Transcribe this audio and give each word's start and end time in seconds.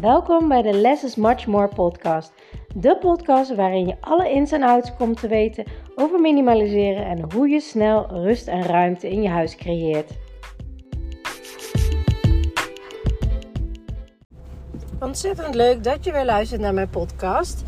Welkom 0.00 0.48
bij 0.48 0.62
de 0.62 0.72
Less 0.72 1.04
is 1.04 1.16
Much 1.16 1.46
More 1.46 1.68
podcast. 1.68 2.32
De 2.74 2.96
podcast 2.96 3.54
waarin 3.54 3.86
je 3.86 3.96
alle 4.00 4.30
ins 4.30 4.52
en 4.52 4.62
outs 4.62 4.94
komt 4.96 5.20
te 5.20 5.28
weten 5.28 5.64
over 5.94 6.20
minimaliseren 6.20 7.06
en 7.06 7.32
hoe 7.32 7.48
je 7.48 7.60
snel 7.60 8.06
rust 8.10 8.46
en 8.46 8.62
ruimte 8.62 9.10
in 9.10 9.22
je 9.22 9.28
huis 9.28 9.56
creëert. 9.56 10.10
Ontzettend 15.00 15.54
leuk 15.54 15.84
dat 15.84 16.04
je 16.04 16.12
weer 16.12 16.24
luistert 16.24 16.60
naar 16.60 16.74
mijn 16.74 16.90
podcast. 16.90 17.62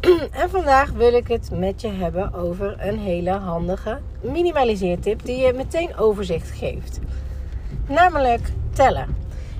En 0.32 0.50
vandaag 0.50 0.90
wil 0.90 1.14
ik 1.14 1.28
het 1.28 1.50
met 1.52 1.80
je 1.80 1.88
hebben 1.88 2.34
over 2.34 2.76
een 2.78 2.98
hele 2.98 3.30
handige 3.30 4.00
minimaliseertip 4.20 5.24
die 5.24 5.36
je 5.36 5.52
meteen 5.52 5.96
overzicht 5.96 6.50
geeft. 6.50 6.98
Namelijk 7.88 8.52
tellen. 8.72 9.16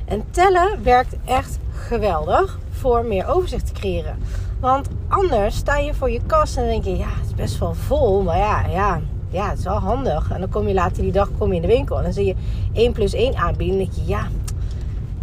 En 0.06 0.30
tellen 0.30 0.82
werkt 0.82 1.16
echt 1.24 1.58
geweldig 1.90 2.58
voor 2.70 3.04
meer 3.04 3.28
overzicht 3.28 3.66
te 3.66 3.72
creëren. 3.72 4.18
Want 4.60 4.88
anders 5.08 5.56
sta 5.56 5.76
je 5.76 5.94
voor 5.94 6.10
je 6.10 6.20
kast 6.26 6.56
en 6.56 6.66
denk 6.66 6.84
je, 6.84 6.96
ja, 6.96 7.08
het 7.08 7.26
is 7.26 7.34
best 7.34 7.58
wel 7.58 7.74
vol, 7.74 8.22
maar 8.22 8.36
ja, 8.36 8.66
ja, 8.66 9.00
ja, 9.30 9.48
het 9.48 9.58
is 9.58 9.64
wel 9.64 9.78
handig. 9.78 10.30
En 10.30 10.40
dan 10.40 10.48
kom 10.48 10.68
je 10.68 10.74
later 10.74 11.02
die 11.02 11.12
dag 11.12 11.28
kom 11.38 11.48
je 11.48 11.54
in 11.54 11.62
de 11.62 11.68
winkel 11.68 11.96
en 11.96 12.02
dan 12.02 12.12
zie 12.12 12.26
je 12.26 12.34
1 12.72 12.92
plus 12.92 13.12
1 13.12 13.36
aanbieden. 13.36 13.78
En 13.78 13.84
denk 13.84 13.96
je, 13.96 14.06
ja, 14.06 14.26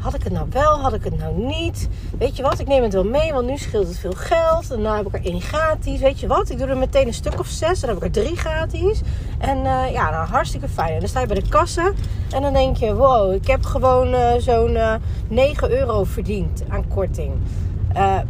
had 0.07 0.15
ik 0.15 0.23
het 0.23 0.33
nou 0.33 0.47
wel, 0.49 0.79
had 0.79 0.93
ik 0.93 1.03
het 1.03 1.17
nou 1.17 1.33
niet? 1.35 1.87
Weet 2.17 2.35
je 2.35 2.43
wat, 2.43 2.59
ik 2.59 2.67
neem 2.67 2.83
het 2.83 2.93
wel 2.93 3.03
mee, 3.03 3.33
want 3.33 3.47
nu 3.47 3.57
scheelt 3.57 3.87
het 3.87 3.97
veel 3.97 4.13
geld. 4.15 4.71
En 4.71 4.95
heb 4.95 5.07
ik 5.07 5.13
er 5.13 5.25
één 5.25 5.41
gratis. 5.41 5.99
Weet 5.99 6.19
je 6.19 6.27
wat, 6.27 6.49
ik 6.49 6.57
doe 6.57 6.67
er 6.67 6.77
meteen 6.77 7.07
een 7.07 7.13
stuk 7.13 7.39
of 7.39 7.47
zes. 7.47 7.79
Dan 7.79 7.89
heb 7.89 7.97
ik 7.97 8.03
er 8.03 8.23
drie 8.23 8.35
gratis. 8.35 9.01
En 9.37 9.57
uh, 9.57 9.91
ja, 9.91 10.09
nou 10.09 10.27
hartstikke 10.27 10.67
fijn. 10.67 10.93
En 10.93 10.99
dan 10.99 11.07
sta 11.07 11.19
je 11.19 11.27
bij 11.27 11.39
de 11.39 11.49
kassa 11.49 11.91
en 12.31 12.41
dan 12.41 12.53
denk 12.53 12.77
je, 12.77 12.95
wow, 12.95 13.33
ik 13.33 13.47
heb 13.47 13.63
gewoon 13.63 14.13
uh, 14.13 14.31
zo'n 14.37 14.71
uh, 14.71 14.93
eh, 14.93 15.01
9 15.27 15.71
euro 15.71 16.03
verdiend 16.03 16.63
aan 16.67 16.87
korting. 16.87 17.33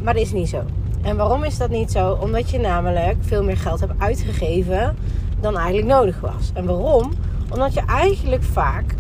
maar 0.02 0.14
dat 0.14 0.16
is 0.16 0.32
niet 0.32 0.50
zo. 0.50 0.64
En 1.02 1.18
waarom 1.18 1.44
is 1.44 1.58
dat 1.58 1.70
niet 1.70 1.92
zo? 1.92 2.18
Omdat 2.22 2.50
je 2.50 2.60
namelijk 2.60 3.18
veel 3.20 3.44
meer 3.44 3.58
geld 3.58 3.80
hebt 3.80 3.94
uitgegeven 3.98 4.98
dan 5.40 5.58
eigenlijk 5.58 5.88
nodig 5.88 6.20
was. 6.20 6.52
En 6.54 6.66
waarom? 6.66 7.12
Omdat 7.50 7.74
je 7.74 7.82
eigenlijk 7.88 8.44
vaak 8.44 8.96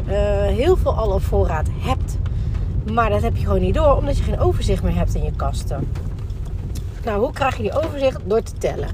heel 0.55 0.77
veel 0.77 0.93
al 0.93 1.11
op 1.11 1.21
voorraad 1.21 1.67
hebt. 1.79 1.96
Maar 2.93 3.09
dat 3.09 3.21
heb 3.21 3.35
je 3.35 3.43
gewoon 3.43 3.61
niet 3.61 3.73
door, 3.73 3.95
omdat 3.95 4.17
je 4.17 4.23
geen 4.23 4.39
overzicht 4.39 4.83
meer 4.83 4.95
hebt 4.95 5.15
in 5.15 5.23
je 5.23 5.31
kasten. 5.35 5.91
Nou, 7.05 7.19
hoe 7.19 7.31
krijg 7.31 7.57
je 7.57 7.63
die 7.63 7.83
overzicht? 7.83 8.19
Door 8.23 8.41
te 8.41 8.53
tellen. 8.57 8.89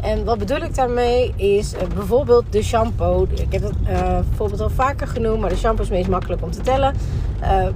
En 0.00 0.24
wat 0.24 0.38
bedoel 0.38 0.60
ik 0.60 0.74
daarmee 0.74 1.34
is 1.36 1.74
uh, 1.74 1.80
bijvoorbeeld 1.94 2.44
de 2.50 2.62
shampoo. 2.62 3.26
Ik 3.30 3.52
heb 3.52 3.62
het 3.62 3.82
bijvoorbeeld 4.28 4.60
al 4.60 4.70
vaker 4.70 5.06
genoemd, 5.06 5.40
maar 5.40 5.50
de 5.50 5.56
shampoo 5.56 5.82
is 5.82 5.90
meest 5.90 6.08
makkelijk 6.08 6.42
om 6.42 6.50
te 6.50 6.60
tellen. 6.60 6.94
Uh, 7.42 7.66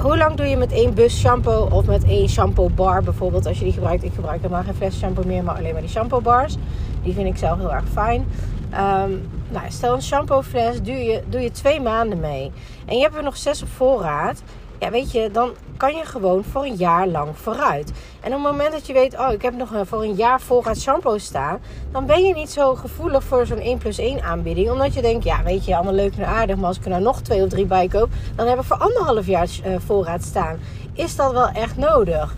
hoe 0.00 0.16
lang 0.16 0.34
doe 0.34 0.46
je 0.46 0.56
met 0.56 0.72
één 0.72 0.94
bus 0.94 1.18
shampoo 1.18 1.68
of 1.70 1.86
met 1.86 2.04
één 2.04 2.28
shampoo 2.28 2.68
bar 2.68 3.02
bijvoorbeeld 3.02 3.46
als 3.46 3.58
je 3.58 3.64
die 3.64 3.72
gebruikt? 3.72 4.04
Ik 4.04 4.14
gebruik 4.14 4.42
helemaal 4.42 4.62
geen 4.62 4.74
fles 4.74 4.98
shampoo 4.98 5.22
meer, 5.26 5.44
maar 5.44 5.56
alleen 5.56 5.72
maar 5.72 5.80
die 5.80 5.90
shampoo 5.90 6.20
bars. 6.20 6.56
Die 7.02 7.14
vind 7.14 7.26
ik 7.26 7.36
zelf 7.36 7.58
heel 7.58 7.72
erg 7.72 7.84
fijn. 7.92 8.26
Um, 8.72 9.28
nou, 9.48 9.64
stel 9.68 9.94
een 9.94 10.02
shampoo 10.02 10.42
fles, 10.42 10.82
doe 10.82 10.94
je, 10.94 11.22
doe 11.28 11.40
je 11.40 11.50
twee 11.50 11.80
maanden 11.80 12.20
mee. 12.20 12.52
En 12.86 12.96
je 12.96 13.02
hebt 13.02 13.16
er 13.16 13.22
nog 13.22 13.36
zes 13.36 13.62
op 13.62 13.68
voorraad 13.68 14.42
ja, 14.84 14.90
weet 14.90 15.12
je, 15.12 15.30
dan 15.32 15.50
kan 15.76 15.94
je 15.94 16.04
gewoon 16.04 16.44
voor 16.44 16.64
een 16.64 16.74
jaar 16.74 17.06
lang 17.06 17.36
vooruit. 17.36 17.92
En 18.20 18.34
op 18.34 18.42
het 18.42 18.50
moment 18.52 18.72
dat 18.72 18.86
je 18.86 18.92
weet, 18.92 19.18
oh, 19.18 19.32
ik 19.32 19.42
heb 19.42 19.54
nog 19.54 19.72
voor 19.82 20.02
een 20.02 20.14
jaar 20.14 20.40
voorraad 20.40 20.78
shampoo 20.78 21.18
staan, 21.18 21.60
dan 21.92 22.06
ben 22.06 22.24
je 22.24 22.34
niet 22.34 22.50
zo 22.50 22.74
gevoelig 22.74 23.24
voor 23.24 23.46
zo'n 23.46 23.58
1 23.58 23.78
plus 23.78 23.98
1 23.98 24.22
aanbieding. 24.22 24.70
Omdat 24.70 24.94
je 24.94 25.02
denkt, 25.02 25.24
ja, 25.24 25.42
weet 25.42 25.64
je, 25.64 25.74
allemaal 25.74 25.92
leuk 25.92 26.16
en 26.16 26.26
aardig, 26.26 26.56
maar 26.56 26.66
als 26.66 26.76
ik 26.76 26.84
er 26.84 26.90
nou 26.90 27.02
nog 27.02 27.20
twee 27.20 27.42
of 27.42 27.48
drie 27.48 27.66
bij 27.66 27.88
koop, 27.88 28.08
dan 28.36 28.46
heb 28.46 28.58
ik 28.58 28.64
voor 28.64 28.76
anderhalf 28.76 29.26
jaar 29.26 29.48
uh, 29.66 29.76
voorraad 29.86 30.22
staan. 30.22 30.58
Is 30.92 31.16
dat 31.16 31.32
wel 31.32 31.48
echt 31.48 31.76
nodig? 31.76 32.34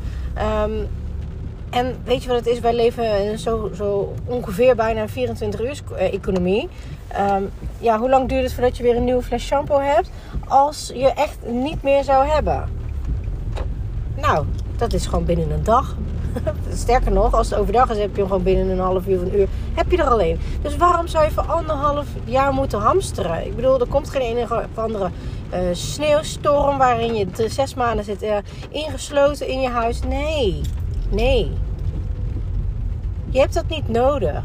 Um, 0.64 0.88
en 1.76 1.96
weet 2.04 2.22
je 2.22 2.28
wat 2.28 2.38
het 2.38 2.46
is? 2.46 2.60
Wij 2.60 2.74
leven 2.74 3.38
zo, 3.38 3.70
zo 3.74 4.14
ongeveer 4.24 4.74
bijna 4.74 5.02
een 5.02 5.08
24 5.08 5.60
uur 5.60 5.82
economie. 5.96 6.68
Ehm, 7.08 7.42
ja, 7.78 7.98
hoe 7.98 8.08
lang 8.08 8.28
duurt 8.28 8.42
het 8.42 8.52
voordat 8.52 8.76
je 8.76 8.82
weer 8.82 8.96
een 8.96 9.04
nieuwe 9.04 9.22
fles 9.22 9.44
shampoo 9.44 9.80
hebt? 9.80 10.10
Als 10.48 10.90
je 10.94 11.12
echt 11.12 11.38
niet 11.46 11.82
meer 11.82 12.04
zou 12.04 12.26
hebben. 12.26 12.68
Nou, 14.20 14.46
dat 14.76 14.92
is 14.92 15.06
gewoon 15.06 15.24
binnen 15.24 15.50
een 15.50 15.64
dag. 15.64 15.96
Sterker 16.74 17.12
nog, 17.12 17.34
als 17.34 17.50
het 17.50 17.58
overdag 17.58 17.90
is, 17.90 17.98
heb 17.98 18.10
je 18.10 18.18
hem 18.18 18.26
gewoon 18.26 18.42
binnen 18.42 18.68
een 18.68 18.78
half 18.78 19.06
uur 19.06 19.16
of 19.16 19.22
een 19.22 19.38
uur. 19.38 19.48
Heb 19.74 19.90
je 19.90 19.96
er 19.96 20.10
alleen. 20.10 20.40
Dus 20.62 20.76
waarom 20.76 21.06
zou 21.06 21.24
je 21.24 21.30
voor 21.30 21.46
anderhalf 21.46 22.06
jaar 22.24 22.52
moeten 22.52 22.80
hamsteren? 22.80 23.46
Ik 23.46 23.56
bedoel, 23.56 23.80
er 23.80 23.86
komt 23.86 24.10
geen 24.10 24.20
enige 24.20 24.54
of 24.54 24.82
andere 24.82 25.10
uh, 25.52 25.58
sneeuwstorm 25.72 26.78
waarin 26.78 27.14
je 27.14 27.26
zes 27.48 27.74
maanden 27.74 28.04
zit 28.04 28.22
uh, 28.22 28.36
ingesloten 28.70 29.48
in 29.48 29.60
je 29.60 29.68
huis. 29.68 30.00
Nee. 30.08 30.60
Nee. 31.10 31.52
Je 33.36 33.42
hebt 33.42 33.54
dat 33.54 33.68
niet 33.68 33.88
nodig. 33.88 34.44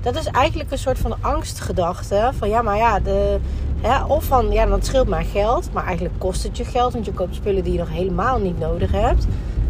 Dat 0.00 0.16
is 0.16 0.26
eigenlijk 0.26 0.70
een 0.70 0.78
soort 0.78 0.98
van 0.98 1.16
angstgedachte. 1.20 2.30
Van 2.38 2.48
ja, 2.48 2.62
maar 2.62 2.76
ja, 2.76 3.00
de, 3.00 3.38
ja, 3.82 4.06
of 4.06 4.24
van 4.24 4.52
ja, 4.52 4.66
dat 4.66 4.86
scheelt 4.86 5.08
maar 5.08 5.24
geld. 5.24 5.72
Maar 5.72 5.84
eigenlijk 5.84 6.18
kost 6.18 6.42
het 6.42 6.56
je 6.56 6.64
geld. 6.64 6.92
Want 6.92 7.04
je 7.04 7.12
koopt 7.12 7.34
spullen 7.34 7.64
die 7.64 7.72
je 7.72 7.78
nog 7.78 7.90
helemaal 7.90 8.38
niet 8.38 8.58
nodig 8.58 8.92
hebt. 8.92 9.26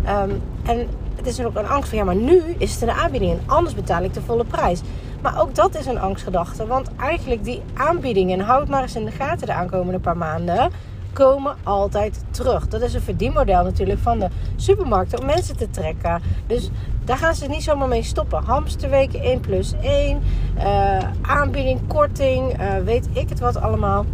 Um, 0.09 0.43
en 0.65 0.89
het 1.17 1.27
is 1.27 1.41
ook 1.45 1.57
een 1.57 1.69
angst 1.69 1.89
van 1.89 1.99
ja, 1.99 2.05
maar 2.05 2.17
nu 2.17 2.43
is 2.59 2.73
het 2.73 2.83
een 2.83 2.91
aanbieding. 2.91 3.33
En 3.33 3.41
anders 3.47 3.75
betaal 3.75 4.03
ik 4.03 4.15
de 4.15 4.23
volle 4.23 4.45
prijs. 4.45 4.81
Maar 5.23 5.41
ook 5.41 5.55
dat 5.55 5.79
is 5.79 5.87
een 5.87 6.01
angstgedachte. 6.01 6.67
Want 6.67 6.91
eigenlijk 6.97 7.45
die 7.45 7.63
aanbiedingen, 7.75 8.39
en 8.39 8.45
houd 8.45 8.69
maar 8.69 8.83
eens 8.83 8.97
in 8.97 9.05
de 9.05 9.11
gaten 9.11 9.47
de 9.47 9.53
aankomende 9.53 9.99
paar 9.99 10.17
maanden 10.17 10.71
komen 11.13 11.57
altijd 11.63 12.25
terug. 12.31 12.69
Dat 12.69 12.81
is 12.83 12.95
een 12.95 13.01
verdienmodel 13.01 13.65
natuurlijk 13.65 14.01
van 14.01 14.19
de 14.19 14.29
supermarkten 14.57 15.21
om 15.21 15.27
mensen 15.27 15.57
te 15.57 15.71
trekken. 15.71 16.23
Dus 16.47 16.71
daar 17.05 17.17
gaan 17.17 17.35
ze 17.35 17.47
niet 17.47 17.63
zomaar 17.63 17.89
mee 17.89 18.03
stoppen. 18.03 18.45
Hamsterweken 18.45 19.21
1 19.21 19.41
plus 19.41 19.73
1, 19.83 20.23
uh, 20.57 20.97
eh, 20.97 21.09
aanbieding, 21.23 21.81
korting, 21.87 22.61
uh, 22.61 22.77
weet 22.85 23.09
ik 23.13 23.29
het 23.29 23.41
wat 23.41 23.61
allemaal. 23.61 24.07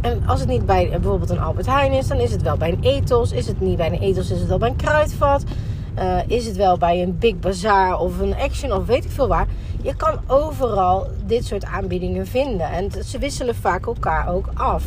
En 0.00 0.26
als 0.26 0.40
het 0.40 0.48
niet 0.48 0.66
bij 0.66 0.84
uh, 0.84 0.90
bijvoorbeeld 0.90 1.30
een 1.30 1.40
Albert 1.40 1.66
Heijn 1.66 1.92
is, 1.92 2.06
dan 2.06 2.18
is 2.18 2.32
het 2.32 2.42
wel 2.42 2.56
bij 2.56 2.72
een 2.72 2.82
Ethos. 2.82 3.32
Is 3.32 3.46
het 3.46 3.60
niet 3.60 3.76
bij 3.76 3.86
een 3.86 4.00
Ethos, 4.00 4.30
is 4.30 4.38
het 4.38 4.48
wel 4.48 4.58
bij 4.58 4.68
een 4.68 4.76
Kruidvat. 4.76 5.44
is 6.26 6.46
het 6.46 6.56
wel 6.56 6.78
bij 6.78 7.02
een 7.02 7.18
Big 7.18 7.38
Bazaar 7.38 7.98
of 7.98 8.18
een 8.18 8.34
Action 8.36 8.72
of 8.72 8.86
weet 8.86 9.04
ik 9.04 9.10
veel 9.10 9.28
waar. 9.28 9.46
Je 9.82 9.96
kan 9.96 10.18
overal 10.26 11.06
dit 11.26 11.44
soort 11.46 11.64
aanbiedingen 11.64 12.26
vinden. 12.26 12.70
En 12.70 12.90
ze 13.04 13.18
wisselen 13.18 13.54
vaak 13.54 13.86
elkaar 13.86 14.28
ook 14.28 14.48
af. 14.54 14.84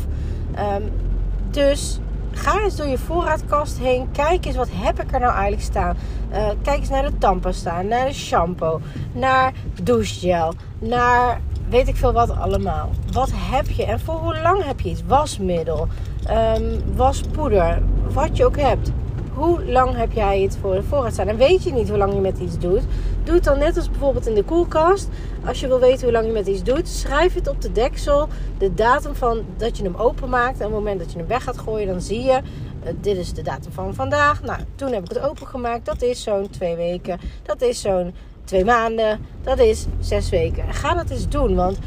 Um, 0.58 1.09
dus 1.50 2.00
ga 2.32 2.60
eens 2.60 2.76
door 2.76 2.86
je 2.86 2.98
voorraadkast 2.98 3.78
heen. 3.78 4.10
Kijk 4.12 4.44
eens 4.44 4.56
wat 4.56 4.68
heb 4.72 5.00
ik 5.02 5.12
er 5.12 5.20
nou 5.20 5.32
eigenlijk 5.32 5.62
staan. 5.62 5.96
Uh, 6.32 6.48
kijk 6.62 6.78
eens 6.78 6.88
naar 6.88 7.02
de 7.02 7.18
tandpasta, 7.18 7.82
naar 7.82 8.06
de 8.06 8.12
shampoo, 8.12 8.80
naar 9.12 9.52
douchegel, 9.82 10.54
naar 10.78 11.40
weet 11.68 11.88
ik 11.88 11.96
veel 11.96 12.12
wat 12.12 12.30
allemaal. 12.30 12.90
Wat 13.12 13.30
heb 13.34 13.68
je 13.68 13.84
en 13.84 14.00
voor 14.00 14.14
hoe 14.14 14.40
lang 14.40 14.64
heb 14.64 14.80
je 14.80 14.88
iets? 14.88 15.02
Wasmiddel, 15.06 15.88
um, 16.30 16.96
waspoeder, 16.96 17.82
wat 18.12 18.36
je 18.36 18.44
ook 18.44 18.58
hebt. 18.58 18.92
Hoe 19.40 19.64
lang 19.64 19.96
heb 19.96 20.12
jij 20.12 20.40
het 20.40 20.56
voor 20.60 20.74
de 20.74 20.82
voorraad 20.82 21.12
staan? 21.12 21.28
En 21.28 21.36
weet 21.36 21.62
je 21.62 21.72
niet 21.72 21.88
hoe 21.88 21.98
lang 21.98 22.14
je 22.14 22.20
met 22.20 22.38
iets 22.38 22.58
doet? 22.58 22.82
Doe 23.24 23.34
het 23.34 23.44
dan 23.44 23.58
net 23.58 23.76
als 23.76 23.90
bijvoorbeeld 23.90 24.26
in 24.26 24.34
de 24.34 24.44
koelkast. 24.44 25.08
Als 25.46 25.60
je 25.60 25.66
wil 25.66 25.80
weten 25.80 26.02
hoe 26.02 26.12
lang 26.12 26.26
je 26.26 26.32
met 26.32 26.46
iets 26.46 26.62
doet, 26.62 26.88
schrijf 26.88 27.34
het 27.34 27.48
op 27.48 27.60
de 27.60 27.72
deksel. 27.72 28.28
De 28.58 28.74
datum 28.74 29.14
van 29.14 29.44
dat 29.56 29.76
je 29.76 29.82
hem 29.82 29.94
openmaakt. 29.96 30.60
En 30.60 30.66
op 30.66 30.72
het 30.72 30.80
moment 30.80 30.98
dat 30.98 31.12
je 31.12 31.18
hem 31.18 31.26
weg 31.26 31.42
gaat 31.42 31.58
gooien, 31.58 31.86
dan 31.86 32.00
zie 32.00 32.22
je. 32.22 32.40
Uh, 32.84 32.90
dit 33.00 33.16
is 33.16 33.32
de 33.32 33.42
datum 33.42 33.72
van 33.72 33.94
vandaag. 33.94 34.42
Nou, 34.42 34.60
toen 34.74 34.92
heb 34.92 35.02
ik 35.02 35.08
het 35.08 35.20
opengemaakt. 35.28 35.86
Dat 35.86 36.02
is 36.02 36.22
zo'n 36.22 36.50
twee 36.50 36.76
weken. 36.76 37.20
Dat 37.42 37.62
is 37.62 37.80
zo'n 37.80 38.14
twee 38.50 38.64
maanden, 38.64 39.20
dat 39.42 39.58
is 39.58 39.86
zes 40.00 40.28
weken. 40.28 40.74
Ga 40.74 40.94
dat 40.94 41.10
eens 41.10 41.28
doen, 41.28 41.54
want 41.54 41.78
eh, 41.78 41.82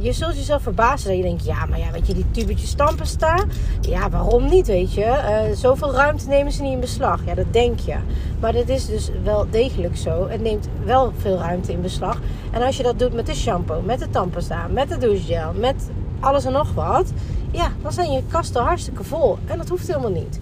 je 0.00 0.12
zult 0.12 0.36
jezelf 0.36 0.62
verbazen 0.62 1.08
dat 1.08 1.16
je 1.16 1.22
denkt, 1.22 1.44
ja, 1.44 1.66
maar 1.66 1.78
ja, 1.78 1.90
weet 1.90 2.06
je, 2.06 2.14
die 2.14 2.30
tubetjes 2.30 2.76
staan. 3.02 3.50
Ja, 3.80 4.10
waarom 4.10 4.48
niet, 4.48 4.66
weet 4.66 4.94
je? 4.94 5.04
Uh, 5.04 5.56
zoveel 5.56 5.92
ruimte 5.92 6.28
nemen 6.28 6.52
ze 6.52 6.62
niet 6.62 6.72
in 6.72 6.80
beslag. 6.80 7.20
Ja, 7.24 7.34
dat 7.34 7.52
denk 7.52 7.80
je. 7.80 7.96
Maar 8.40 8.52
dat 8.52 8.68
is 8.68 8.86
dus 8.86 9.10
wel 9.22 9.46
degelijk 9.50 9.96
zo. 9.96 10.28
Het 10.28 10.40
neemt 10.40 10.68
wel 10.84 11.12
veel 11.16 11.36
ruimte 11.36 11.72
in 11.72 11.80
beslag. 11.80 12.20
En 12.52 12.62
als 12.62 12.76
je 12.76 12.82
dat 12.82 12.98
doet 12.98 13.12
met 13.12 13.26
de 13.26 13.34
shampoo, 13.34 13.80
met 13.80 13.98
de 13.98 14.10
tandpasta, 14.10 14.66
met 14.66 14.88
de 14.88 14.98
douchegel, 14.98 15.52
met 15.52 15.90
alles 16.20 16.44
en 16.44 16.52
nog 16.52 16.74
wat. 16.74 17.12
Ja, 17.50 17.72
dan 17.82 17.92
zijn 17.92 18.12
je 18.12 18.22
kasten 18.28 18.62
hartstikke 18.62 19.04
vol. 19.04 19.38
En 19.46 19.58
dat 19.58 19.68
hoeft 19.68 19.86
helemaal 19.86 20.10
niet. 20.10 20.40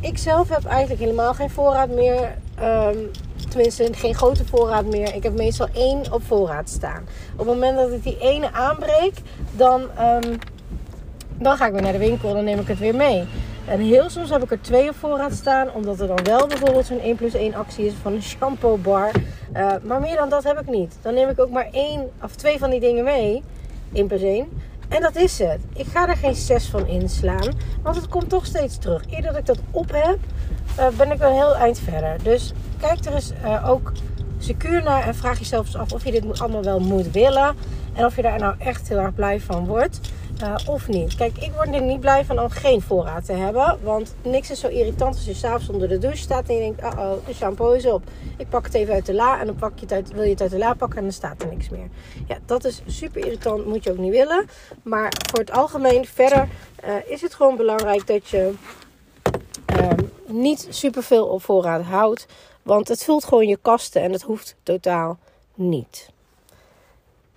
Ik 0.00 0.18
zelf 0.18 0.48
heb 0.48 0.64
eigenlijk 0.64 1.00
helemaal 1.00 1.34
geen 1.34 1.50
voorraad 1.50 1.88
meer. 1.88 2.34
Um, 2.62 3.10
tenminste 3.48 3.88
geen 3.92 4.14
grote 4.14 4.46
voorraad 4.46 4.86
meer. 4.86 5.14
Ik 5.14 5.22
heb 5.22 5.36
meestal 5.36 5.68
één 5.72 6.12
op 6.12 6.22
voorraad 6.26 6.68
staan. 6.68 7.06
Op 7.32 7.38
het 7.38 7.46
moment 7.46 7.76
dat 7.76 7.92
ik 7.92 8.02
die 8.02 8.18
ene 8.18 8.52
aanbreek, 8.52 9.14
dan, 9.52 9.80
um, 9.82 10.38
dan 11.38 11.56
ga 11.56 11.66
ik 11.66 11.72
weer 11.72 11.82
naar 11.82 11.92
de 11.92 11.98
winkel 11.98 12.34
dan 12.34 12.44
neem 12.44 12.58
ik 12.58 12.68
het 12.68 12.78
weer 12.78 12.94
mee. 12.94 13.24
En 13.66 13.80
heel 13.80 14.10
soms 14.10 14.30
heb 14.30 14.42
ik 14.42 14.50
er 14.50 14.60
twee 14.60 14.88
op 14.88 14.94
voorraad 14.94 15.32
staan, 15.32 15.72
omdat 15.72 16.00
er 16.00 16.06
dan 16.06 16.24
wel 16.24 16.46
bijvoorbeeld 16.46 16.86
zo'n 16.86 17.00
1 17.00 17.16
plus 17.16 17.34
1 17.34 17.54
actie 17.54 17.86
is 17.86 17.92
van 18.02 18.12
een 18.12 18.22
shampoo 18.22 18.76
bar. 18.76 19.10
Uh, 19.56 19.72
maar 19.82 20.00
meer 20.00 20.16
dan 20.16 20.28
dat 20.28 20.44
heb 20.44 20.60
ik 20.60 20.68
niet. 20.68 20.96
Dan 21.02 21.14
neem 21.14 21.28
ik 21.28 21.40
ook 21.40 21.50
maar 21.50 21.68
één 21.70 22.10
of 22.22 22.34
twee 22.34 22.58
van 22.58 22.70
die 22.70 22.80
dingen 22.80 23.04
mee, 23.04 23.42
1 23.92 24.06
plus 24.06 24.22
1. 24.22 24.48
En 24.88 25.00
dat 25.00 25.16
is 25.16 25.38
het. 25.38 25.60
Ik 25.74 25.86
ga 25.86 26.08
er 26.08 26.16
geen 26.16 26.34
6 26.34 26.68
van 26.68 26.86
inslaan, 26.86 27.52
want 27.82 27.96
het 27.96 28.08
komt 28.08 28.28
toch 28.28 28.46
steeds 28.46 28.78
terug. 28.78 29.02
Eerder 29.10 29.30
dat 29.30 29.40
ik 29.40 29.46
dat 29.46 29.58
op 29.70 29.90
heb, 29.92 30.18
uh, 30.78 30.88
ben 30.96 31.12
ik 31.12 31.22
een 31.22 31.32
heel 31.32 31.54
eind 31.54 31.78
verder. 31.78 32.16
Dus 32.22 32.52
kijk 32.86 33.04
er 33.04 33.14
eens 33.14 33.32
uh, 33.44 33.68
ook 33.68 33.92
secuur 34.38 34.82
naar 34.82 35.06
en 35.06 35.14
vraag 35.14 35.38
jezelf 35.38 35.66
eens 35.66 35.76
af 35.76 35.92
of 35.92 36.04
je 36.04 36.10
dit 36.10 36.40
allemaal 36.40 36.62
wel 36.62 36.80
moet 36.80 37.10
willen. 37.10 37.56
En 37.94 38.04
of 38.04 38.16
je 38.16 38.22
daar 38.22 38.38
nou 38.38 38.54
echt 38.58 38.88
heel 38.88 38.98
erg 38.98 39.14
blij 39.14 39.40
van 39.40 39.66
wordt. 39.66 40.00
Uh, 40.42 40.54
of 40.66 40.88
niet. 40.88 41.14
Kijk, 41.14 41.38
ik 41.38 41.52
word 41.52 41.74
er 41.74 41.82
niet 41.82 42.00
blij 42.00 42.24
van 42.24 42.40
om 42.40 42.48
geen 42.48 42.82
voorraad 42.82 43.24
te 43.24 43.32
hebben. 43.32 43.78
Want 43.82 44.14
niks 44.22 44.50
is 44.50 44.60
zo 44.60 44.68
irritant 44.68 45.14
als 45.14 45.24
je 45.24 45.34
s'avonds 45.34 45.68
onder 45.68 45.88
de 45.88 45.98
douche 45.98 46.22
staat 46.22 46.48
en 46.48 46.54
je 46.54 46.60
denkt: 46.60 46.94
oh, 46.94 47.12
de 47.26 47.34
shampoo 47.34 47.72
is 47.72 47.86
op. 47.86 48.02
Ik 48.36 48.48
pak 48.48 48.64
het 48.64 48.74
even 48.74 48.94
uit 48.94 49.06
de 49.06 49.14
la 49.14 49.40
en 49.40 49.46
dan 49.46 49.54
pak 49.54 49.72
je 49.74 49.80
het 49.80 49.92
uit, 49.92 50.12
wil 50.12 50.22
je 50.22 50.30
het 50.30 50.40
uit 50.40 50.50
de 50.50 50.58
la 50.58 50.74
pakken 50.74 50.98
en 50.98 51.04
dan 51.04 51.12
staat 51.12 51.42
er 51.42 51.48
niks 51.48 51.68
meer. 51.68 51.88
Ja, 52.26 52.36
dat 52.46 52.64
is 52.64 52.82
super 52.86 53.24
irritant, 53.24 53.66
moet 53.66 53.84
je 53.84 53.90
ook 53.90 53.98
niet 53.98 54.12
willen. 54.12 54.46
Maar 54.82 55.12
voor 55.30 55.38
het 55.38 55.52
algemeen, 55.52 56.06
verder 56.06 56.48
uh, 56.84 56.94
is 57.06 57.20
het 57.20 57.34
gewoon 57.34 57.56
belangrijk 57.56 58.06
dat 58.06 58.28
je 58.28 58.52
uh, 59.80 59.88
niet 60.26 60.66
superveel 60.70 61.26
op 61.26 61.42
voorraad 61.42 61.82
houdt. 61.82 62.26
Want 62.64 62.88
het 62.88 63.04
vult 63.04 63.24
gewoon 63.24 63.46
je 63.46 63.58
kasten 63.62 64.02
en 64.02 64.12
dat 64.12 64.22
hoeft 64.22 64.56
totaal 64.62 65.18
niet. 65.54 66.12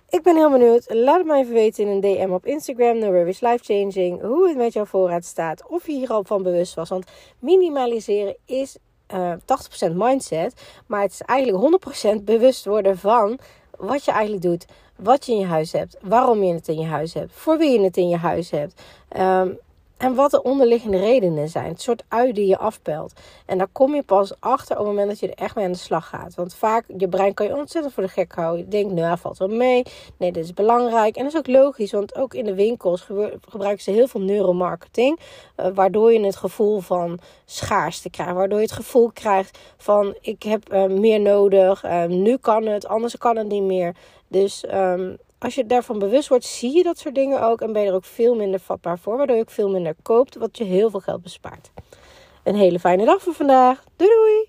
Ik 0.08 0.22
ben 0.22 0.36
heel 0.36 0.50
benieuwd. 0.50 0.94
Laat 0.94 1.18
het 1.18 1.26
me 1.26 1.36
even 1.36 1.52
weten 1.52 1.84
in 1.84 1.90
een 1.90 2.00
DM 2.00 2.32
op 2.32 2.46
Instagram. 2.46 2.98
No 2.98 3.12
Worries 3.12 3.40
Life 3.40 3.64
Changing. 3.64 4.22
Hoe 4.22 4.48
het 4.48 4.56
met 4.56 4.72
jouw 4.72 4.84
voorraad 4.84 5.24
staat. 5.24 5.66
Of 5.66 5.86
je 5.86 5.92
hier 5.92 6.08
al 6.08 6.24
van 6.24 6.42
bewust 6.42 6.74
was. 6.74 6.88
Want 6.88 7.06
minimaliseren 7.38 8.36
is 8.44 8.76
uh, 9.14 9.32
eh, 9.32 9.38
80% 9.90 9.92
mindset. 9.94 10.52
Maar 10.86 11.00
het 11.00 11.12
is 11.12 11.20
eigenlijk 11.20 11.82
100% 12.20 12.24
bewust 12.24 12.64
worden 12.64 12.98
van 12.98 13.38
wat 13.76 14.04
je 14.04 14.10
eigenlijk 14.10 14.42
doet. 14.42 14.66
Wat 14.96 15.26
je 15.26 15.32
in 15.32 15.38
je 15.38 15.46
huis 15.46 15.72
hebt. 15.72 15.96
Waarom 16.00 16.42
je 16.42 16.54
het 16.54 16.68
in 16.68 16.78
je 16.78 16.86
huis 16.86 17.14
hebt. 17.14 17.32
Voor 17.32 17.58
wie 17.58 17.70
je 17.78 17.84
het 17.84 17.96
in 17.96 18.08
je 18.08 18.16
huis 18.16 18.50
hebt. 18.50 18.82
Um, 19.18 19.58
en 19.98 20.14
wat 20.14 20.30
de 20.30 20.42
onderliggende 20.42 20.98
redenen 20.98 21.48
zijn. 21.48 21.68
Het 21.68 21.80
soort 21.80 22.04
ui 22.08 22.32
die 22.32 22.46
je 22.46 22.58
afpelt. 22.58 23.12
En 23.46 23.58
daar 23.58 23.68
kom 23.72 23.94
je 23.94 24.02
pas 24.02 24.40
achter 24.40 24.78
op 24.78 24.78
het 24.78 24.94
moment 24.94 25.08
dat 25.08 25.18
je 25.18 25.28
er 25.28 25.44
echt 25.44 25.54
mee 25.54 25.64
aan 25.64 25.72
de 25.72 25.78
slag 25.78 26.08
gaat. 26.08 26.34
Want 26.34 26.54
vaak, 26.54 26.84
je 26.96 27.08
brein 27.08 27.34
kan 27.34 27.46
je 27.46 27.56
ontzettend 27.56 27.94
voor 27.94 28.02
de 28.02 28.08
gek 28.08 28.32
houden. 28.32 28.64
Je 28.64 28.68
denkt, 28.68 28.92
nou, 28.92 29.18
valt 29.18 29.38
wel 29.38 29.48
mee. 29.48 29.82
Nee, 30.16 30.32
dit 30.32 30.44
is 30.44 30.54
belangrijk. 30.54 31.16
En 31.16 31.22
dat 31.22 31.32
is 31.32 31.38
ook 31.38 31.46
logisch, 31.46 31.92
want 31.92 32.16
ook 32.16 32.34
in 32.34 32.44
de 32.44 32.54
winkels 32.54 33.06
gebruiken 33.48 33.82
ze 33.82 33.90
heel 33.90 34.08
veel 34.08 34.20
neuromarketing. 34.20 35.18
Uh, 35.56 35.66
waardoor 35.74 36.12
je 36.12 36.24
het 36.24 36.36
gevoel 36.36 36.80
van 36.80 37.18
schaarste 37.44 38.10
krijgt. 38.10 38.34
Waardoor 38.34 38.58
je 38.58 38.64
het 38.64 38.74
gevoel 38.74 39.10
krijgt 39.12 39.58
van, 39.76 40.16
ik 40.20 40.42
heb 40.42 40.72
uh, 40.72 40.84
meer 40.84 41.20
nodig. 41.20 41.84
Uh, 41.84 42.04
nu 42.04 42.36
kan 42.36 42.66
het, 42.66 42.86
anders 42.86 43.16
kan 43.18 43.36
het 43.36 43.48
niet 43.48 43.62
meer. 43.62 43.94
Dus... 44.28 44.64
Um, 44.74 45.16
als 45.38 45.54
je 45.54 45.66
daarvan 45.66 45.98
bewust 45.98 46.28
wordt, 46.28 46.44
zie 46.44 46.76
je 46.76 46.82
dat 46.82 46.98
soort 46.98 47.14
dingen 47.14 47.42
ook. 47.42 47.60
En 47.60 47.72
ben 47.72 47.82
je 47.82 47.88
er 47.88 47.94
ook 47.94 48.04
veel 48.04 48.34
minder 48.34 48.60
vatbaar 48.60 48.98
voor. 48.98 49.16
Waardoor 49.16 49.36
je 49.36 49.42
ook 49.42 49.50
veel 49.50 49.70
minder 49.70 49.94
koopt. 50.02 50.36
Wat 50.36 50.58
je 50.58 50.64
heel 50.64 50.90
veel 50.90 51.00
geld 51.00 51.22
bespaart. 51.22 51.70
Een 52.44 52.54
hele 52.54 52.78
fijne 52.78 53.04
dag 53.04 53.22
voor 53.22 53.34
vandaag. 53.34 53.84
Doei 53.96 54.10
doei! 54.10 54.48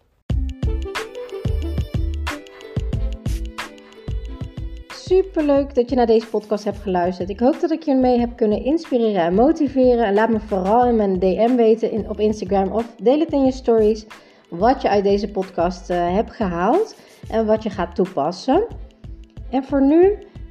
Super 4.93 5.43
leuk 5.43 5.75
dat 5.75 5.89
je 5.89 5.95
naar 5.95 6.05
deze 6.05 6.27
podcast 6.27 6.63
hebt 6.63 6.77
geluisterd. 6.77 7.29
Ik 7.29 7.39
hoop 7.39 7.59
dat 7.59 7.71
ik 7.71 7.83
je 7.83 7.95
mee 7.95 8.19
heb 8.19 8.35
kunnen 8.35 8.63
inspireren 8.63 9.21
en 9.21 9.33
motiveren. 9.33 10.05
En 10.05 10.13
laat 10.13 10.29
me 10.29 10.39
vooral 10.39 10.85
in 10.85 10.95
mijn 10.95 11.19
DM 11.19 11.55
weten 11.55 11.91
in, 11.91 12.09
op 12.09 12.19
Instagram 12.19 12.71
of 12.71 12.95
deel 13.01 13.19
het 13.19 13.31
in 13.31 13.45
je 13.45 13.51
stories. 13.51 14.05
Wat 14.49 14.81
je 14.81 14.89
uit 14.89 15.03
deze 15.03 15.31
podcast 15.31 15.89
uh, 15.89 16.13
hebt 16.13 16.31
gehaald 16.31 16.95
en 17.29 17.45
wat 17.45 17.63
je 17.63 17.69
gaat 17.69 17.95
toepassen. 17.95 18.67
En 19.49 19.63
voor 19.63 19.81
nu 19.81 20.17